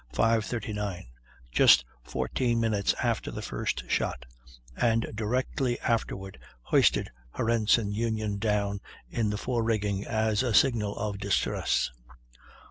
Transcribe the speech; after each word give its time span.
39, 0.15 1.05
just 1.51 1.85
14 2.05 2.59
minutes 2.59 2.95
after 3.03 3.29
the 3.29 3.43
first 3.43 3.83
shot; 3.87 4.25
and 4.75 5.05
directly 5.13 5.79
afterward 5.81 6.39
hoisted 6.63 7.11
her 7.35 7.47
ensign 7.51 7.91
union 7.91 8.39
down 8.39 8.81
in 9.11 9.29
the 9.29 9.37
forerigging 9.37 10.03
as 10.03 10.41
a 10.41 10.55
signal 10.55 10.95
of 10.97 11.19
distress. 11.19 11.91